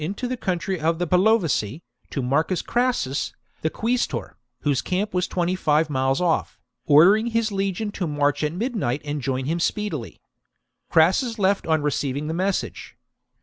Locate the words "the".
0.27-0.35, 0.97-1.05, 3.61-3.69, 12.25-12.33